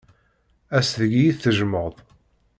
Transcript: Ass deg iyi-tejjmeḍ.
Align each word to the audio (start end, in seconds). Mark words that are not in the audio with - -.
Ass 0.77 0.89
deg 0.99 1.11
iyi-tejjmeḍ. 1.13 1.93